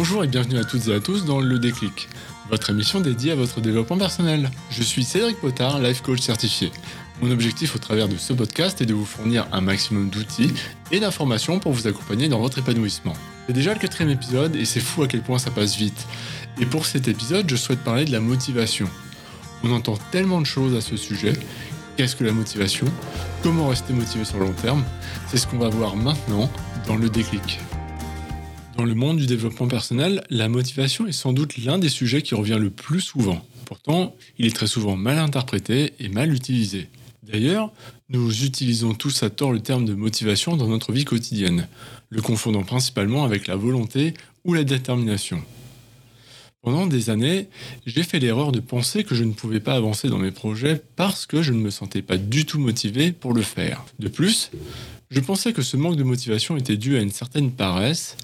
[0.00, 2.08] Bonjour et bienvenue à toutes et à tous dans Le Déclic,
[2.50, 4.48] votre émission dédiée à votre développement personnel.
[4.70, 6.70] Je suis Cédric Potard, life coach certifié.
[7.20, 10.52] Mon objectif au travers de ce podcast est de vous fournir un maximum d'outils
[10.92, 13.12] et d'informations pour vous accompagner dans votre épanouissement.
[13.48, 16.06] C'est déjà le quatrième épisode et c'est fou à quel point ça passe vite.
[16.60, 18.88] Et pour cet épisode, je souhaite parler de la motivation.
[19.64, 21.32] On entend tellement de choses à ce sujet.
[21.96, 22.86] Qu'est-ce que la motivation?
[23.42, 24.84] Comment rester motivé sur le long terme?
[25.26, 26.48] C'est ce qu'on va voir maintenant
[26.86, 27.58] dans le déclic.
[28.78, 32.36] Dans le monde du développement personnel, la motivation est sans doute l'un des sujets qui
[32.36, 33.44] revient le plus souvent.
[33.64, 36.86] Pourtant, il est très souvent mal interprété et mal utilisé.
[37.24, 37.72] D'ailleurs,
[38.08, 41.66] nous utilisons tous à tort le terme de motivation dans notre vie quotidienne,
[42.08, 45.42] le confondant principalement avec la volonté ou la détermination.
[46.62, 47.48] Pendant des années,
[47.84, 51.26] j'ai fait l'erreur de penser que je ne pouvais pas avancer dans mes projets parce
[51.26, 53.84] que je ne me sentais pas du tout motivé pour le faire.
[53.98, 54.52] De plus,
[55.10, 58.16] je pensais que ce manque de motivation était dû à une certaine paresse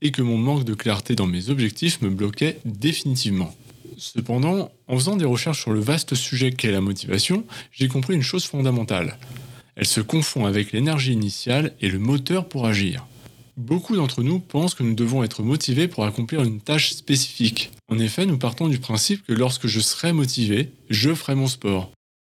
[0.00, 3.54] et que mon manque de clarté dans mes objectifs me bloquait définitivement.
[3.96, 8.22] Cependant, en faisant des recherches sur le vaste sujet qu'est la motivation, j'ai compris une
[8.22, 9.18] chose fondamentale.
[9.76, 13.06] Elle se confond avec l'énergie initiale et le moteur pour agir.
[13.56, 17.70] Beaucoup d'entre nous pensent que nous devons être motivés pour accomplir une tâche spécifique.
[17.88, 21.92] En effet, nous partons du principe que lorsque je serai motivé, je ferai mon sport,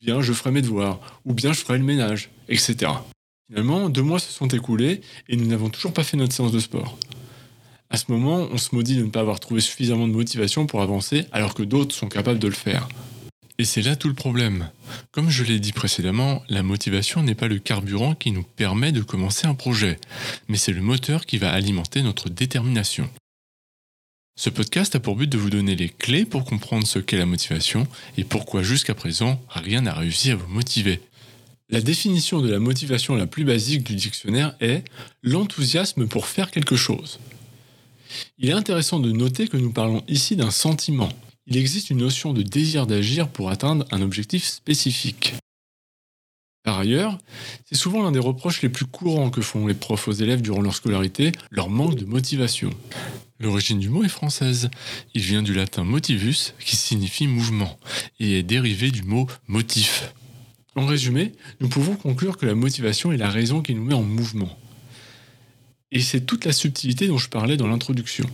[0.00, 2.92] bien je ferai mes devoirs, ou bien je ferai le ménage, etc.
[3.50, 6.60] Finalement, deux mois se sont écoulés et nous n'avons toujours pas fait notre séance de
[6.60, 6.96] sport.
[7.90, 10.82] À ce moment, on se maudit de ne pas avoir trouvé suffisamment de motivation pour
[10.82, 12.86] avancer alors que d'autres sont capables de le faire.
[13.58, 14.70] Et c'est là tout le problème.
[15.10, 19.02] Comme je l'ai dit précédemment, la motivation n'est pas le carburant qui nous permet de
[19.02, 19.98] commencer un projet,
[20.46, 23.10] mais c'est le moteur qui va alimenter notre détermination.
[24.36, 27.26] Ce podcast a pour but de vous donner les clés pour comprendre ce qu'est la
[27.26, 31.00] motivation et pourquoi jusqu'à présent rien n'a réussi à vous motiver.
[31.70, 34.82] La définition de la motivation la plus basique du dictionnaire est
[35.22, 37.20] l'enthousiasme pour faire quelque chose.
[38.38, 41.10] Il est intéressant de noter que nous parlons ici d'un sentiment.
[41.46, 45.34] Il existe une notion de désir d'agir pour atteindre un objectif spécifique.
[46.64, 47.18] Par ailleurs,
[47.64, 50.62] c'est souvent l'un des reproches les plus courants que font les profs aux élèves durant
[50.62, 52.70] leur scolarité, leur manque de motivation.
[53.38, 54.70] L'origine du mot est française.
[55.14, 57.78] Il vient du latin motivus, qui signifie mouvement,
[58.18, 60.12] et est dérivé du mot motif.
[60.76, 64.02] En résumé, nous pouvons conclure que la motivation est la raison qui nous met en
[64.02, 64.56] mouvement.
[65.92, 68.26] Et c'est toute la subtilité dont je parlais dans l'introduction.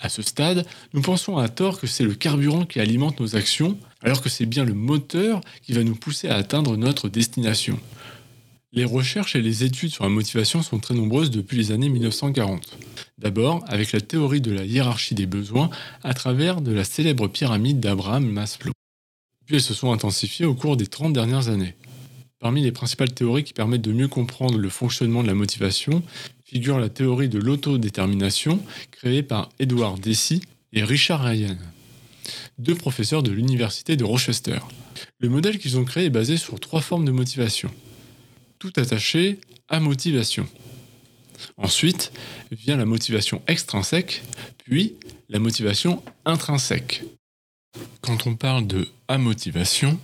[0.00, 3.78] À ce stade, nous pensons à tort que c'est le carburant qui alimente nos actions,
[4.02, 7.78] alors que c'est bien le moteur qui va nous pousser à atteindre notre destination.
[8.72, 12.76] Les recherches et les études sur la motivation sont très nombreuses depuis les années 1940.
[13.18, 15.70] D'abord avec la théorie de la hiérarchie des besoins
[16.02, 18.73] à travers de la célèbre pyramide d'Abraham Maslow.
[19.46, 21.74] Puis elles se sont intensifiées au cours des 30 dernières années.
[22.38, 26.02] Parmi les principales théories qui permettent de mieux comprendre le fonctionnement de la motivation
[26.44, 28.60] figure la théorie de l'autodétermination
[28.90, 31.56] créée par Edward Deci et Richard Ryan,
[32.58, 34.58] deux professeurs de l'université de Rochester.
[35.18, 37.70] Le modèle qu'ils ont créé est basé sur trois formes de motivation,
[38.58, 39.38] tout attaché
[39.68, 40.46] à motivation.
[41.56, 42.12] Ensuite
[42.50, 44.22] vient la motivation extrinsèque,
[44.58, 44.94] puis
[45.28, 47.02] la motivation intrinsèque.
[48.00, 49.98] Quand on parle de amotivation,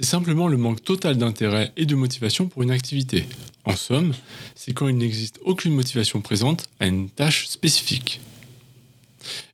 [0.00, 3.26] c'est simplement le manque total d'intérêt et de motivation pour une activité.
[3.64, 4.14] En somme,
[4.54, 8.20] c'est quand il n'existe aucune motivation présente à une tâche spécifique.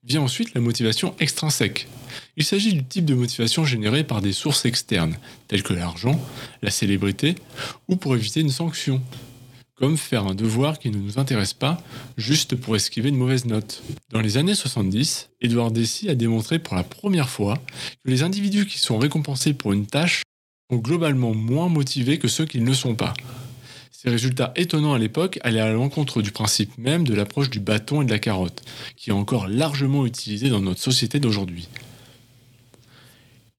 [0.05, 1.89] Vient ensuite la motivation extrinsèque.
[2.37, 5.17] Il s'agit du type de motivation générée par des sources externes,
[5.49, 6.21] telles que l'argent,
[6.63, 7.37] la célébrité,
[7.89, 9.03] ou pour éviter une sanction,
[9.77, 11.83] comme faire un devoir qui ne nous intéresse pas,
[12.17, 13.83] juste pour esquiver une mauvaise note.
[14.11, 17.57] Dans les années 70, Edward Deci a démontré pour la première fois
[18.05, 20.23] que les individus qui sont récompensés pour une tâche
[20.71, 23.15] sont globalement moins motivés que ceux qui ne le sont pas.
[23.91, 28.03] Ces résultats étonnants à l'époque allaient à l'encontre du principe même de l'approche du bâton
[28.03, 28.63] et de la carotte,
[28.97, 31.69] qui est encore largement utilisé dans notre société d'aujourd'hui.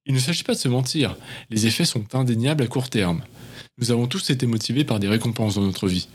[0.06, 1.18] Il ne s'agit pas de se mentir,
[1.50, 3.24] les effets sont indéniables à court terme.
[3.78, 6.08] Nous avons tous été motivés par des récompenses dans notre vie.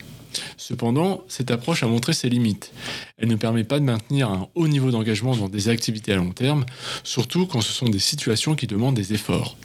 [0.57, 2.73] Cependant, cette approche a montré ses limites.
[3.19, 6.33] Elle ne permet pas de maintenir un haut niveau d'engagement dans des activités à long
[6.33, 6.65] terme,
[7.05, 9.59] surtout quand ce sont des situations qui demandent des efforts.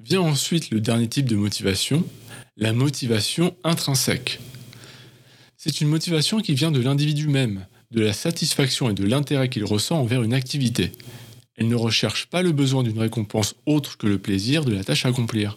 [0.00, 2.04] Vient ensuite le dernier type de motivation,
[2.58, 4.38] la motivation intrinsèque.
[5.56, 9.64] C'est une motivation qui vient de l'individu même, de la satisfaction et de l'intérêt qu'il
[9.64, 10.92] ressent envers une activité.
[11.56, 15.06] Elle ne recherche pas le besoin d'une récompense autre que le plaisir de la tâche
[15.06, 15.56] à accomplir.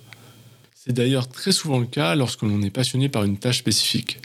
[0.87, 4.19] C'est d'ailleurs très souvent le cas lorsque l'on est passionné par une tâche spécifique.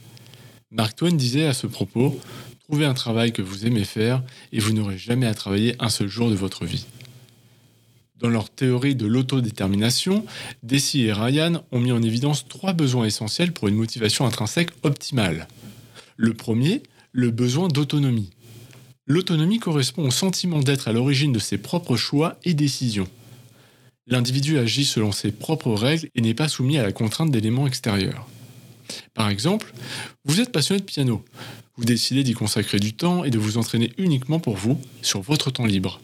[0.71, 2.17] Mark Twain disait à ce propos
[2.61, 4.23] Trouvez un travail que vous aimez faire
[4.53, 6.87] et vous n'aurez jamais à travailler un seul jour de votre vie.
[8.21, 10.25] Dans leur théorie de l'autodétermination,
[10.63, 15.49] Deci et Ryan ont mis en évidence trois besoins essentiels pour une motivation intrinsèque optimale.
[16.17, 18.31] Le premier, le besoin d'autonomie.
[19.09, 23.09] L'autonomie correspond au sentiment d'être à l'origine de ses propres choix et décisions.
[24.07, 28.27] L'individu agit selon ses propres règles et n'est pas soumis à la contrainte d'éléments extérieurs.
[29.15, 29.73] Par exemple,
[30.25, 31.25] vous êtes passionné de piano.
[31.77, 35.51] Vous décidez d'y consacrer du temps et de vous entraîner uniquement pour vous, sur votre
[35.51, 36.01] temps libre.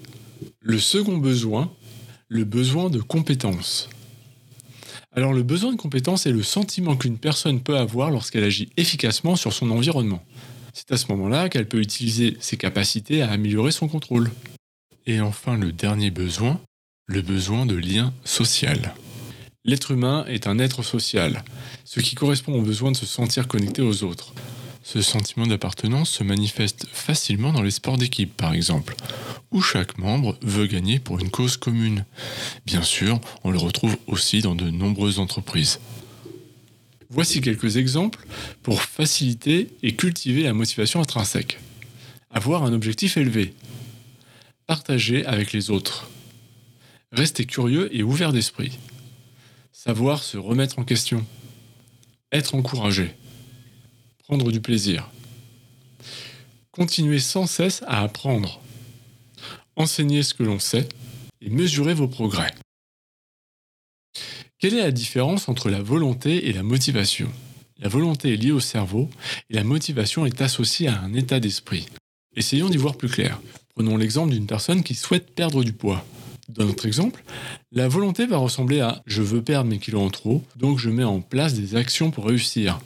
[0.60, 1.72] Le second besoin,
[2.28, 3.88] le besoin de compétence.
[5.12, 9.34] Alors le besoin de compétence est le sentiment qu'une personne peut avoir lorsqu'elle agit efficacement
[9.34, 10.22] sur son environnement.
[10.72, 14.30] C'est à ce moment-là qu'elle peut utiliser ses capacités à améliorer son contrôle.
[15.06, 16.60] Et enfin le dernier besoin,
[17.08, 18.94] le besoin de lien social.
[19.64, 21.42] L'être humain est un être social,
[21.84, 24.34] ce qui correspond au besoin de se sentir connecté aux autres.
[24.82, 28.94] Ce sentiment d'appartenance se manifeste facilement dans les sports d'équipe, par exemple,
[29.50, 32.04] où chaque membre veut gagner pour une cause commune.
[32.66, 35.80] Bien sûr, on le retrouve aussi dans de nombreuses entreprises.
[37.08, 38.26] Voici quelques exemples
[38.62, 41.58] pour faciliter et cultiver la motivation intrinsèque.
[42.30, 43.54] Avoir un objectif élevé.
[44.66, 46.06] Partager avec les autres.
[47.12, 48.78] Rester curieux et ouvert d'esprit.
[49.72, 51.24] Savoir se remettre en question.
[52.32, 53.14] Être encouragé
[54.28, 55.08] prendre du plaisir.
[56.70, 58.60] Continuez sans cesse à apprendre.
[59.74, 60.86] Enseignez ce que l'on sait
[61.40, 62.54] et mesurez vos progrès.
[64.58, 67.32] Quelle est la différence entre la volonté et la motivation?
[67.78, 69.08] La volonté est liée au cerveau
[69.48, 71.86] et la motivation est associée à un état d'esprit.
[72.36, 73.40] Essayons d'y voir plus clair.
[73.74, 76.04] Prenons l'exemple d'une personne qui souhaite perdre du poids.
[76.48, 77.22] Dans notre exemple,
[77.72, 81.04] la volonté va ressembler à je veux perdre mes kilos en trop, donc je mets
[81.04, 82.80] en place des actions pour réussir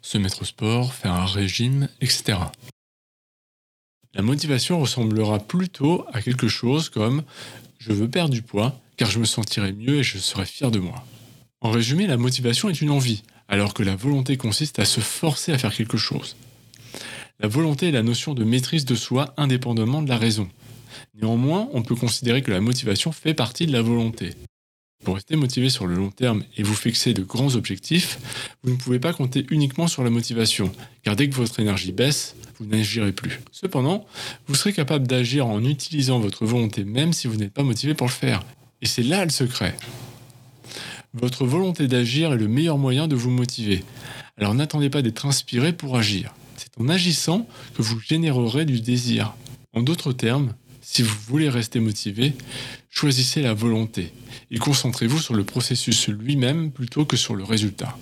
[0.00, 2.38] se mettre au sport, faire un régime, etc.
[4.14, 7.24] La motivation ressemblera plutôt à quelque chose comme
[7.78, 10.78] je veux perdre du poids car je me sentirai mieux et je serai fier de
[10.78, 11.04] moi.
[11.60, 15.52] En résumé, la motivation est une envie, alors que la volonté consiste à se forcer
[15.52, 16.36] à faire quelque chose.
[17.38, 20.48] La volonté est la notion de maîtrise de soi indépendamment de la raison.
[21.14, 24.34] Néanmoins, on peut considérer que la motivation fait partie de la volonté.
[25.04, 28.18] Pour rester motivé sur le long terme et vous fixer de grands objectifs,
[28.62, 30.72] vous ne pouvez pas compter uniquement sur la motivation,
[31.04, 33.40] car dès que votre énergie baisse, vous n'agirez plus.
[33.52, 34.06] Cependant,
[34.48, 38.08] vous serez capable d'agir en utilisant votre volonté même si vous n'êtes pas motivé pour
[38.08, 38.42] le faire.
[38.82, 39.76] Et c'est là le secret.
[41.14, 43.84] Votre volonté d'agir est le meilleur moyen de vous motiver.
[44.36, 46.34] Alors n'attendez pas d'être inspiré pour agir.
[46.56, 49.34] C'est en agissant que vous générerez du désir.
[49.72, 50.54] En d'autres termes,
[50.90, 52.32] si vous voulez rester motivé,
[52.88, 54.10] choisissez la volonté
[54.50, 57.98] et concentrez-vous sur le processus lui-même plutôt que sur le résultat.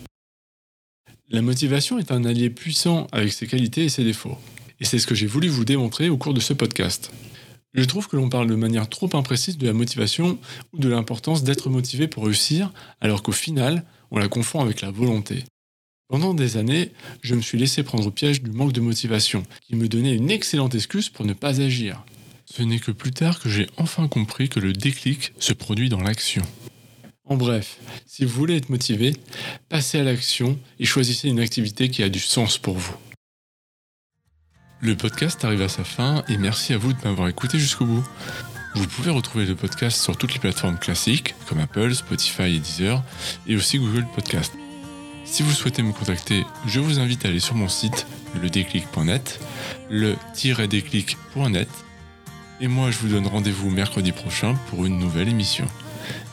[1.29, 4.39] La motivation est un allié puissant avec ses qualités et ses défauts.
[4.79, 7.11] Et c'est ce que j'ai voulu vous démontrer au cours de ce podcast.
[7.75, 10.39] Je trouve que l'on parle de manière trop imprécise de la motivation
[10.73, 14.93] ou de l'importance d'être motivé pour réussir, alors qu'au final, on la confond avec la
[14.93, 15.43] volonté.
[16.07, 19.75] Pendant des années, je me suis laissé prendre au piège du manque de motivation, qui
[19.75, 22.05] me donnait une excellente excuse pour ne pas agir.
[22.47, 26.01] Ce n'est que plus tard que j'ai enfin compris que le déclic se produit dans
[26.01, 26.43] l'action.
[27.25, 29.15] En bref, si vous voulez être motivé,
[29.69, 32.97] passez à l'action et choisissez une activité qui a du sens pour vous.
[34.81, 38.05] Le podcast arrive à sa fin et merci à vous de m'avoir écouté jusqu'au bout.
[38.77, 43.03] Vous pouvez retrouver le podcast sur toutes les plateformes classiques comme Apple, Spotify et Deezer
[43.49, 44.53] et aussi Google Podcast.
[45.25, 48.07] Si vous souhaitez me contacter, je vous invite à aller sur mon site
[48.41, 49.41] ledéclic.net,
[49.91, 51.69] le-déclic.net
[52.61, 55.67] et moi, je vous donne rendez-vous mercredi prochain pour une nouvelle émission.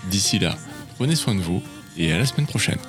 [0.10, 0.58] D'ici là,
[0.98, 1.62] prenez soin de vous
[1.98, 2.80] et à la semaine prochaine.